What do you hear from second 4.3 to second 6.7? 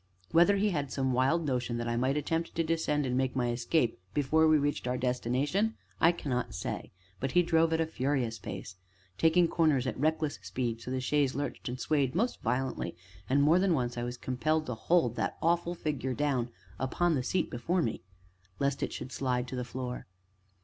we reached our destination, I cannot